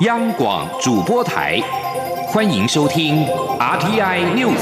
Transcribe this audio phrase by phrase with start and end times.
[0.00, 1.58] 央广主播台，
[2.28, 3.24] 欢迎收听
[3.58, 4.60] RTI News。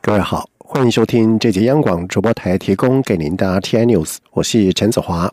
[0.00, 5.30] 各位好，欢迎收听这节央广主播台提供给您的 RTI News，我是陈子华。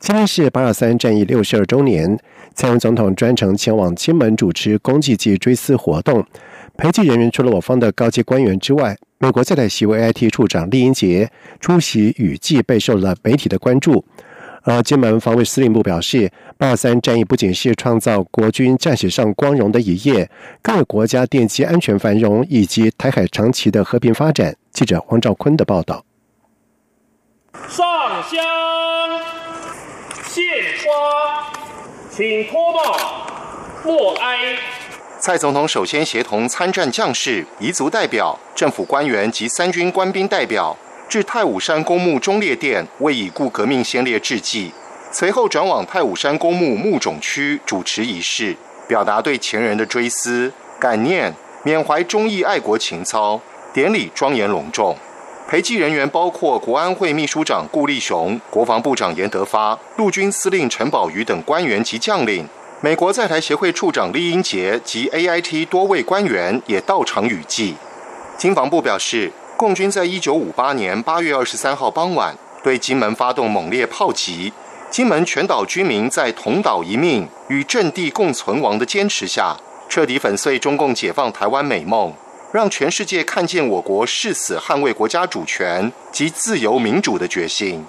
[0.00, 2.18] 今天是八二三战役六十二周年，
[2.56, 6.26] 蔡英文总统专程前往金门主持公祭及追思活动。
[6.76, 14.04] 陪祭人员除了我方的高级官员之外，美国在台协会 IT 处长厉英杰出席雨祭，备受了媒体的关注。
[14.64, 20.28] 而金门防卫司令部表示，八二三战役不仅是创造国军战史上光荣的一页，
[20.62, 24.56] 更为国家奠基安全繁荣以及台海长期的和平发展。
[24.72, 26.04] 记者黄兆坤的报道。
[27.68, 27.86] 上
[28.24, 28.42] 香
[30.24, 30.44] 献
[30.82, 31.52] 花，
[32.10, 32.96] 请脱帽
[33.84, 34.56] 默哀。
[35.20, 40.76] 蔡总统首先协同参战将士、彝族代表、政府官员及三军官兵代表，
[41.08, 44.72] 至太武山公墓忠烈殿为已故革命先烈致祭。
[45.10, 48.54] 随后转往太武山公墓墓冢区主持仪式，
[48.86, 53.40] 表达对前人的追思、感念、缅怀忠义爱国情操。
[53.72, 54.96] 典礼庄严隆重，
[55.48, 62.46] 陪祭人员包括国安会秘书长顾立雄、国防部长严德发、陆军司令陈宝瑜等官员及将领。
[62.84, 67.76] 美国在台协会处长厉英杰及 AIT 多位官员也到场雨祭。
[68.36, 74.52] 经防部表示，共军在一九五八年八月二十三号傍晚对金门发动猛烈炮击，
[74.90, 79.56] 金门全岛居民在同岛一命与阵地共存亡的坚持下，
[79.88, 82.12] 彻底粉碎中共解放台湾美梦，
[82.52, 87.86] 让全世界看见我国誓死捍卫国家主权及自由民主的决心。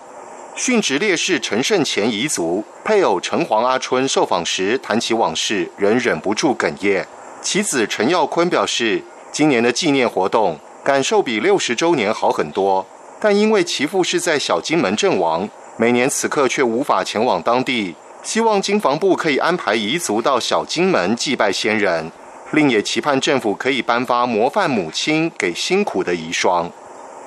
[0.58, 7.06] 殉职烈士陈胜前彝族配偶陈黄阿春受访时谈起往事，仍忍不住哽咽。
[7.42, 9.04] 其子陈耀坤表示，
[9.34, 12.88] 今年的纪念活动感受比六十周年好很多，
[13.20, 17.94] 但因为其父是在小金门阵亡，每年此刻却无法前往当地。
[18.24, 22.10] 希望经防部可以安排彝族到小金门祭拜先人，
[22.52, 26.72] 另也期盼政府可以颁发模范母亲给辛苦的遗孀。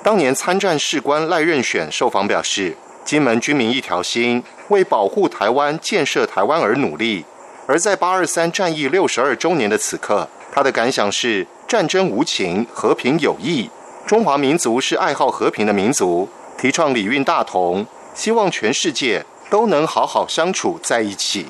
[0.01, 2.75] 当年参战士官赖任选受访表示。
[3.09, 7.25] 金门军民一条心，为保护台湾、建设台湾而努力。
[7.65, 13.67] 而在八二三战役六十二周年的此刻，他的感想是：战争无情，和平有益。
[14.05, 17.83] 中华民族是爱好和平的民族，提倡礼运大同，
[18.13, 21.47] 希望全世界都能好好相处在一起。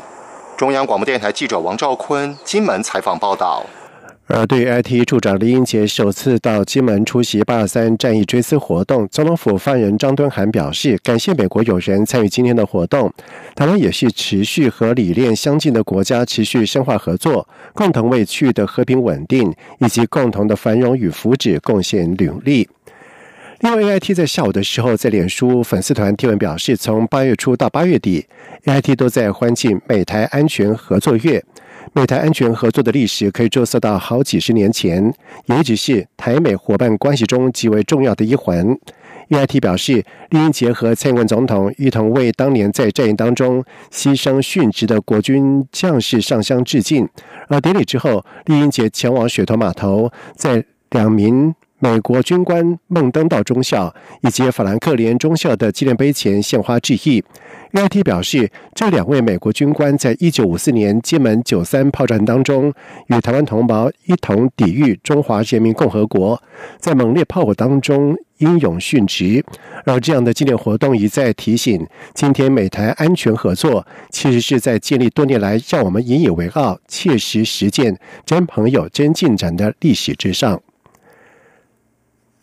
[0.56, 3.66] 中央广播电台记者王兆坤金门采访报道。
[4.32, 13.12] 而对于 IT 处长李英杰首次到金门出席八二三战役追思活动，总统府发言人张敦涵表示，感谢美国友人参与今天的活动。
[13.56, 22.70] 台湾也是持续和理念相近的国家，持续深化合作，共同为区域的和平稳定以及共同的繁荣与福祉贡献努力。
[23.62, 28.28] 另外，AIT 在下午的时候在脸书粉丝团贴文表示，从八月初到八月底
[28.66, 31.44] ，AIT 都在欢庆美台安全合作月。
[31.94, 35.14] 美台安全合作的历史可以追溯到好几十年前，
[35.46, 38.78] 也一直是台美伙伴关系中极为重要的一环。
[39.30, 47.08] EIT 表示，丽英结合蔡英文总统一同为当年在战役当中牺牲殉职的国军将士上香致敬。
[47.48, 51.54] 而典礼之后，丽英杰前往雪头码头，在两名。
[51.82, 57.24] 美国军官孟登道中校以及法兰克林中校的纪念碑前献花致意。
[57.72, 62.74] UIT 表示，这两位美国军官在一九五四年金门九三炮战当中，
[63.08, 66.42] 与台湾同胞一同抵御中华人民共和国，
[66.80, 69.46] 在猛烈炮火当中英勇殉职。
[69.86, 80.60] 而这样的纪念活动一再提醒，今天美台安全合作，其实是在建立多年来让我们引以为傲、切实实践真朋友、真进展的历史之上。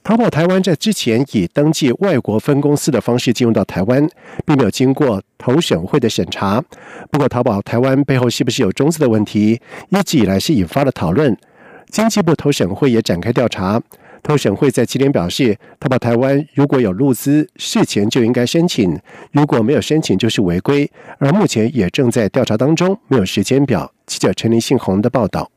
[0.06, 4.08] 淘宝台湾在之前以登记外国分公司的方式进入到台湾，
[4.44, 6.62] 并没有经过投审会的审查。
[7.10, 11.36] 不过，淘宝台湾背后是不是有中资的问题，一直以来是引发了讨论。
[11.90, 13.82] 经济部投审会也展开调查。
[14.22, 18.96] 投审会在今天表示，淘宝台湾如果有入资，事前就应该申请；
[19.32, 20.88] 如果没有申请，就是违规。
[21.18, 23.92] 而目前也正在调查当中，没有时间表。
[24.06, 25.50] 记者陈林信宏的报道。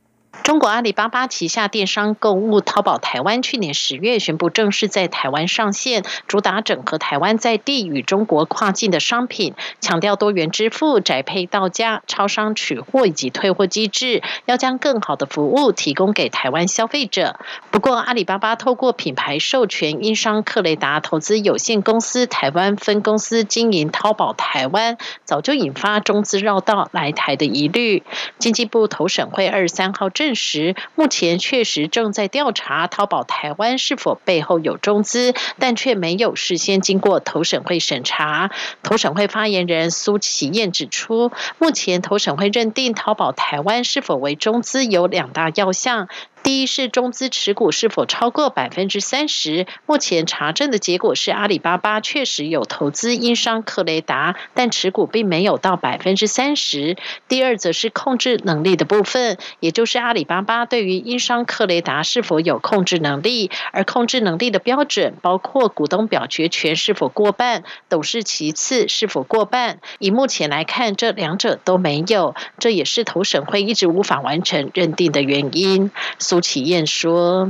[0.49, 17.39] 中国阿里巴巴旗下电商购物淘宝台湾去年十月宣布正式在台湾上线，主打整合台湾在地与中国跨境的商品，强调多元支付、宅配到家、超商取货以及退货机制，要将更好的服务提供给台湾消费者。
[17.69, 28.01] 不过，阿里巴巴透过品牌授权英商克雷达投资有限公司台湾分公司经营淘宝台湾，早就引发中资绕道来台的疑虑。
[28.39, 38.49] 经济部投审会二十三号正实，目前确实正在调查淘宝台湾是否背后有中资，但却没有事先经过投审会审查。
[38.81, 46.07] 投审会发言人苏启燕指出，目前投审会认定淘宝台湾是否为中资有两大要项。
[46.41, 49.67] 第一是中资持股是否超过百分之三十？
[49.85, 56.97] 目前查证的结果是阿里巴巴确实有投资英商克雷达，但持股并没有到百分之三十。
[57.27, 69.79] 第二则是控制能力的部分，也就是阿里巴巴对于英商克雷达是否有控制能力，而控制能力的标准包括股东表决权是否过半，董事其次是否过半。
[69.99, 75.91] 以目前来看，这两者都没有，这也是投审会一直无法完成认定的原因。
[76.29, 77.49] 苏启燕说：“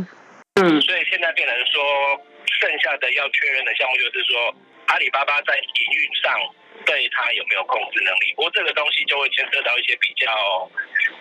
[0.55, 1.83] 嗯，所以现在变成说，
[2.47, 4.55] 剩下的要确认的项目就是说，
[4.85, 6.31] 阿里巴巴在营运上
[6.85, 8.33] 对它有没有控制能力。
[8.35, 10.27] 不过这个东西就会牵涉到一些比较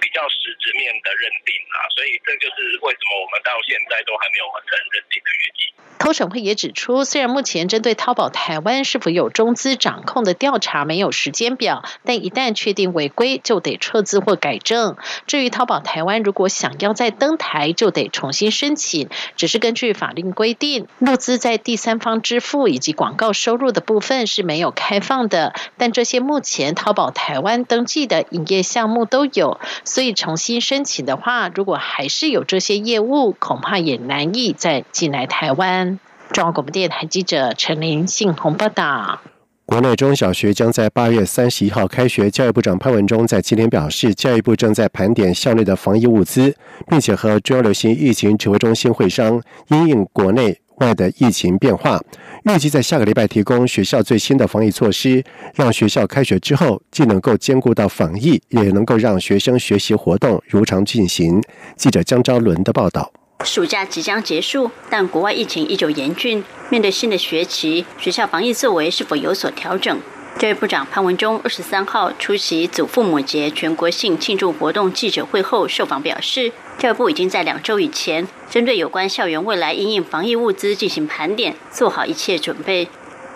[0.01, 14.97] 比较实质面的认定啊，所以这就是为什么我们到现在都还没有完成认定的原因。”投审会也指出，虽然目前针对淘宝台湾是否有中资掌控的调查没有时间表，但一旦确定违规，就得撤资或改正。
[15.27, 19.11] 至于淘宝台湾如果想要再登台，就得重新申请。
[19.37, 25.48] 只是根据法令规定，募资在第三方支付以及广告收入的部分是没有开放的。
[25.77, 35.99] 但这些目前淘宝台湾登记的营业项目都有，所以重新申请的话，如果还是有这些业务，恐怕也难以再进来台湾。
[36.33, 39.21] 中央广播电台记者陈林信鸿报道：
[39.65, 42.31] 国内中小学将在八月三十一号开学。
[42.31, 46.55] 教育部长潘文忠在今天表示，教育部正在盘点校内的防疫物资，
[46.89, 52.01] 并且和中央流行疫情指挥中心会商，因应国内外的疫情变化，
[52.45, 55.23] 预计在下个礼拜提供学校最新的防疫措施，
[55.55, 61.43] 让学校开学之后既能够兼顾到防疫，也能够让学生学习活动如常进行。
[61.77, 63.13] 记者江昭伦的报道。
[63.45, 66.43] 暑假即将结束，但国外疫情依旧严峻。
[66.71, 69.97] 面对新的学期，学校防疫作为是否有所调整？
[70.39, 82.87] 教育部长潘文忠二十三号出席祖父母节全国性庆祝活动记者会后受访表示，教育部已经在两周以前，针对有关校园未来应应防疫物资进行盘点，做好一切准备。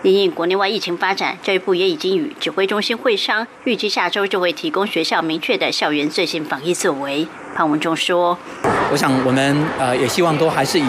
[0.01, 7.27] 因应国内外疫情发展，教育部也已经与指挥中心会商，预计下周就会提供学校明确的校园最新防疫作为。
[7.53, 8.37] 潘文忠说
[8.91, 10.85] ：“我想我们呃也希望都还是以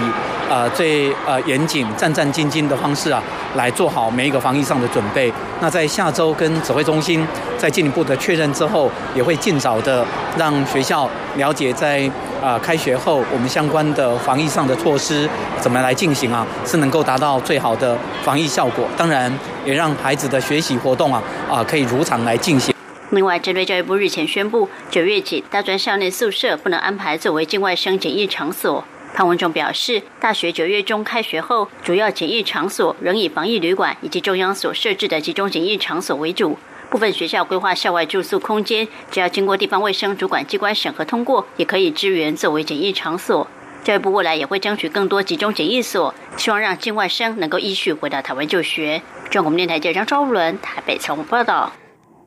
[0.48, 3.22] 呃最呃严谨、战战兢兢的方式啊，
[3.56, 5.32] 来做好每一个防疫上的准备。
[5.60, 7.24] 那在下周跟指挥中心
[7.58, 10.04] 在进一步的确认之后，也会尽早的
[10.38, 12.10] 让学校了解在
[12.44, 15.26] 啊开学后我们相关的防疫上的措施
[15.62, 18.86] 怎么来进行啊，是能够达到最好的防疫效果。
[18.98, 19.32] 当然，
[19.64, 22.74] 也让孩子的学习活动啊啊可以如常来进行。”
[23.08, 36.58] 另外，针对教育部日前宣布，九月起大专校内宿舍不能安排作为境外生检疫场所，潘文忠表示，大学九月中开学后，主要检疫场所仍以防疫旅馆以及中央所设置的集中检疫场所为主。
[36.94, 43.48] 部分学校规划校外住宿空间，只要经过地方卫生主管机关审核通过，也可以支援作为检疫场所。
[43.82, 49.02] 教育部未来也会争取更多集中检疫所，希望让境外生能够依序回到台湾就学。
[49.28, 51.72] 中国电台记者张昭伦台北采访报道。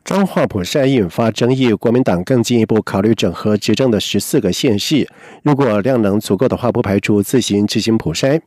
[0.08, 5.06] 彰化普筛引发争议，国民党更进一步考虑整合执政的十四个县市，
[5.44, 8.40] 如果量能足够的话，不排除自行执行普筛。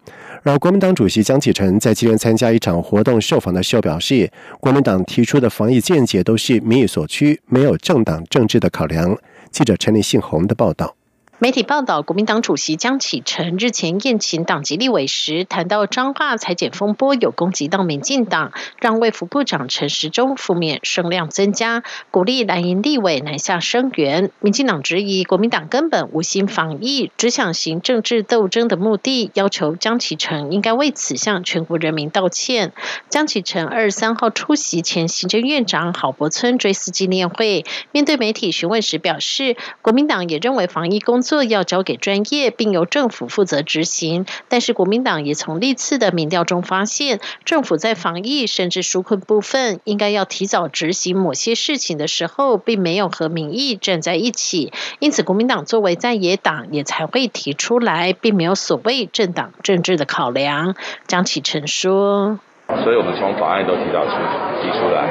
[0.43, 9.15] 而国民党主席江启臣在今天参加一场活动受访的时候表示，国民党提出的防疫见解都是民意所趋，没有政党政治的考量。
[9.51, 10.97] 记者陈立信宏的报道。
[11.43, 24.31] 媒体报道，国民党主席江启臣日前宴请党籍立委时，谈到彰化裁剪风波有攻击到民进党，让卫福部长陈时中负面声量增加，鼓励蓝营立委南下声援。
[24.41, 32.75] 民进党质疑国民党根本无心防疫，只想行政治斗争的目的，要求江启臣应该为此向全国人民道歉。
[33.09, 41.30] 江启臣二十三号出席前行政院长郝柏村追思纪念会，面对媒体询问时表示，国民党也认为防疫工作。
[41.31, 44.27] 做要交给专业，并由政府负责执行。
[44.49, 54.73] 但是国民党也从历次的民调中发现，政府在防疫甚至纾困部分，应该要提早执行某些事情的时候，并没有和民意站在一起。
[54.99, 60.75] 因此，国民党作为在野党，也才会提出来，并没有所谓政党政治的考量。
[61.07, 62.41] 张启成说。
[62.83, 64.15] 所以我们从法案都提到出
[64.63, 65.05] 提出来，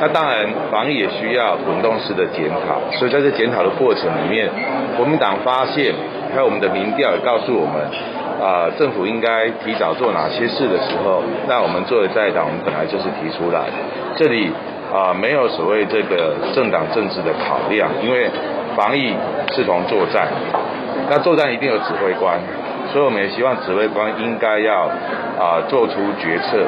[0.00, 4.50] 那当然防疫也需要滚动式的检讨，所以在这检讨的过程里面，
[4.96, 5.94] 国民党发现，
[6.32, 7.80] 还有我们的民调也告诉我们，
[8.42, 13.70] 啊，政府应该提早做哪些事的时候，那我们作为在党，我们本来就是提出来，
[14.16, 14.50] 这里
[14.92, 18.28] 啊没有所谓这个政党政治的考量，因为
[18.76, 19.14] 防疫
[19.52, 20.28] 是同作战，
[21.08, 22.38] 那作战一定有指挥官，
[22.94, 24.88] 所以我们也希望指挥官应该要
[25.36, 26.62] 啊做出决策，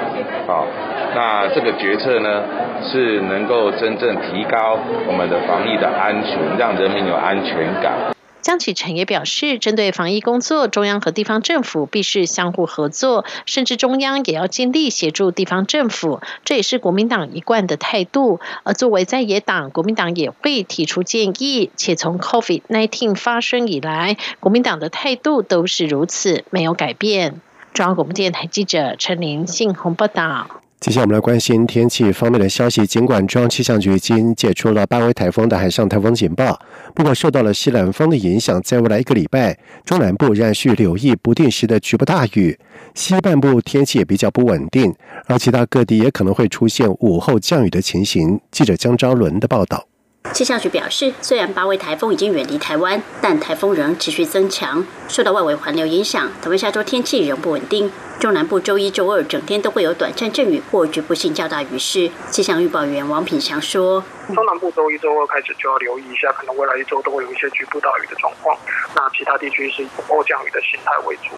[0.48, 0.66] 啊，
[1.14, 2.42] 那这个决策呢
[2.82, 8.15] 是能够真正提高我们的防疫的安全，让人民有安全感。
[8.46, 18.38] 江启臣也表示，针对防疫工作，中央和地方政府必须相互合作，甚至中央也要尽力协助地方政府，这也是国民党一贯的态度。
[18.62, 27.40] 而作为在野党，国民党也会提出建议，且从 COVID-19 发生以来，国民党的态度都是如此，没有改变。
[27.74, 30.65] 中央广播电台记者陈琳信鸿报道。
[30.78, 32.86] 接下来我们来关心天气方面的消息。
[32.86, 36.60] 尽管中央气象局已经解除了八位台风的海上台风警报，
[36.94, 42.56] 不过受到了西南风的影响，在未来一个礼拜，中南部仍然需留意不定时的局部大雨，
[42.94, 44.94] 西半部天气也比较不稳定，
[45.26, 48.38] 而其他各地也可能会出现午后降雨的情形。
[48.52, 49.86] 记者江昭伦的报道。
[50.32, 54.86] 气象局表示，虽然八位台风已经远离台湾，但台风仍持续增强。
[55.08, 57.90] 受到外围环流影响，台湾下周天气仍不稳定。
[58.20, 62.10] 中南部周一、周二整天都会有短暂阵雨或局部性较大雨势。
[62.30, 64.02] 气象预报员王品祥说
[64.34, 68.56] ：“中南部周一、周二开始就要留意一下，可能未来一周都会有一些局部大雨的状况。
[68.94, 71.34] 那其他地区是以偶降雨的形态为主。”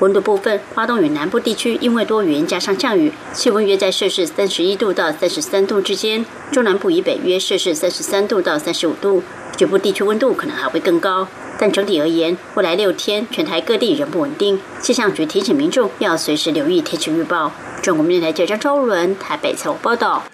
[0.00, 9.22] 温度部分，花东与南部地区因为多云加上降雨，气温约在摄氏三十一度到三十三度之间；中南部以北约摄氏三十三度到三十五度，
[9.56, 11.28] 局部地区温度可能还会更高。
[11.56, 17.52] 但整体而言，未来六天全台各地仍不稳定，气象局提醒民众要随时留意天气预报。
[17.80, 20.24] 中国电台记者周伦台北采访报道。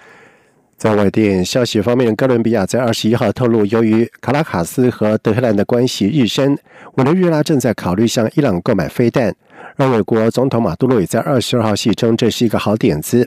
[0.78, 6.56] 在外电消息方面，哥伦比亚在二十一号透露，由于卡拉卡斯和德黑兰的关系日深，
[6.94, 9.36] 委内瑞拉正在考虑向伊朗购买飞弹。
[9.80, 13.26] 而美国总统马杜罗也在二十二号戏称这是一个好点子。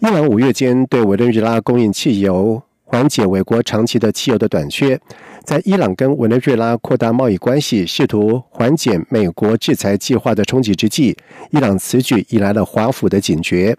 [0.00, 5.00] 伊朗五月间对委内瑞拉供应汽油，缓解美国长期的汽油的短缺。
[5.44, 11.16] 在伊朗跟委内瑞拉扩大贸易关系，试图缓解美国制裁计划的冲击之际，
[11.50, 13.76] 伊朗此举引来了华府的警觉。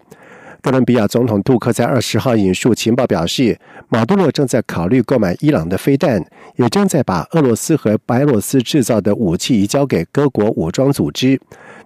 [0.62, 3.58] 哥伦比亚总统杜克在二十号引述情报表示，
[3.90, 6.24] 马杜罗正在考虑购买伊朗的飞弹，
[6.56, 11.38] 也正在把俄罗斯和白俄罗斯制造的武器移交给各国武装组织。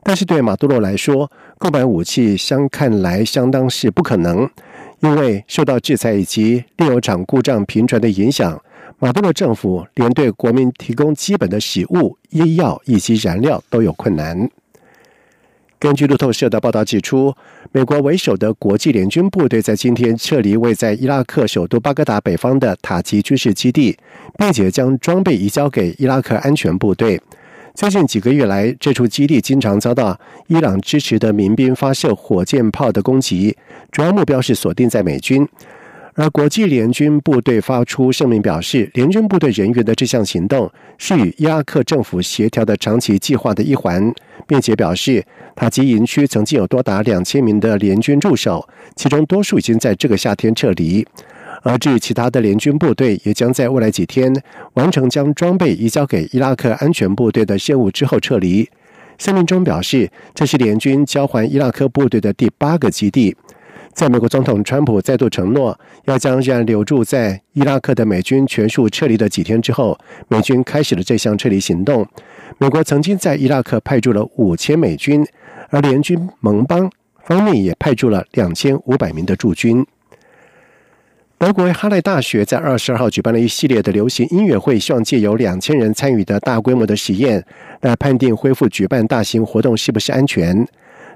[0.05, 4.49] 但是对马杜罗来说，购买武器相看来相当是不可能，
[5.01, 8.61] 因为受到制裁以及炼油厂故障频传的影响，
[8.99, 14.49] 马杜罗政府连对国民提供基本的食物、医药以及燃料都有困难。
[15.79, 17.35] 根据路透社的报道指出，
[17.73, 23.97] 美国为首的国际联军部队在今天撤离位在伊拉克首都巴格达北方的塔吉军事基地，
[24.39, 27.21] 并且将装备移交给伊拉克安全部队。
[27.75, 33.57] 最近几个月来，这处基地经常遭到伊朗支持的民兵发射火箭炮的攻击，
[33.91, 35.49] 主要目标是锁定在美军。
[36.15, 44.13] 而国际联军部队发出声明表示，联军部队人员的这项行动是与伊拉克政府协调的长期计划的一环，
[44.47, 45.25] 并且表示
[45.57, 51.07] 塔吉营区曾经有多达两千名的联军驻守，其中多数已经在这个夏天撤离。
[51.63, 54.33] 而至于其他的联军部队，也将在未来几天
[54.75, 58.69] 完成将装备移交给伊拉克安全部队的任务之后撤离。
[59.19, 63.37] 声明中表示，这是联军交还伊拉克部队的第八个基地。
[63.93, 69.97] 在美国总统川普再度承诺要将仍然留驻在伊拉克的美军全数撤离的几天之后，
[70.29, 72.07] 美军开始了这项撤离行动。
[72.59, 75.25] 美国曾经在伊拉克派驻了五千美军，
[75.69, 76.91] 而联军盟邦
[77.25, 79.87] 方面也派驻了两千五百名的驻军。
[81.43, 87.45] 德国哈莱大学在二十二号举办了一系列的流行音乐会，希望借由两千人参与的大规模的实验，
[87.81, 90.65] 来判定恢复举办大型活动是不是安全。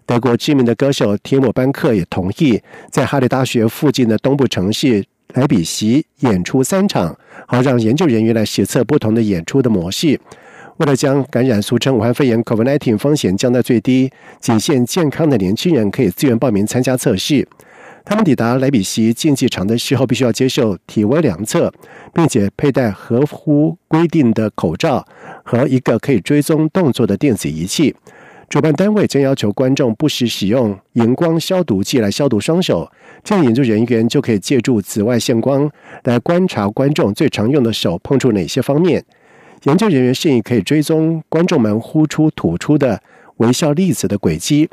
[0.05, 5.05] 德国知名的歌手提姆班克也同意在哈利大学附近的东部城市
[5.35, 7.17] 莱比锡演出三场，
[7.47, 10.21] 好让研究人员来实测不同的演出的模式。
[10.79, 17.47] 为了将感染俗称武汉肺炎 （COVID-19） 风险降到最低，仅限健康的年轻人可以自愿报名参加测试。
[18.09, 21.73] 他们抵达莱比锡竞技场的时候，必须要接受体温量测，
[22.15, 25.05] 并且佩戴合乎规定的口罩
[25.43, 27.97] 和一个可以追踪动作的电子仪器。
[28.49, 32.89] 主办单位将要求观众不时使用荧光消毒剂来消毒双手，
[33.25, 35.69] 这样研究人员就可以借助紫外线光
[36.05, 39.05] 来观察观众最常用的手碰触哪些方面。
[39.65, 43.03] 研究人员建议可以追踪观众们呼出、吐出的
[43.39, 44.71] 微笑粒子的轨迹，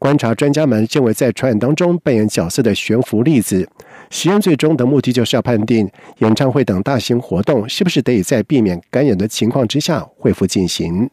[0.00, 3.68] 观察专家们认为在传染当中扮演角色的悬浮粒子。
[4.08, 5.88] 实验最终的目的就是要判定
[6.18, 11.08] 演唱会等大型活动是不是得以在避免感染的情况之下恢复进行。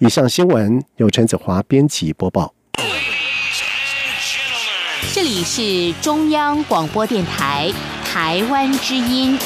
[0.00, 2.52] 以上新闻由陈子华编辑播报。
[5.12, 7.72] 这里是中央广播电台
[8.04, 9.38] 台湾之音。